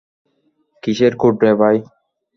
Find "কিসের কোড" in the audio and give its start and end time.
0.83-1.35